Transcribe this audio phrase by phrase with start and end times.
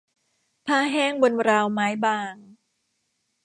[0.65, 2.35] ผ้าแห้งบนราวไม้บาง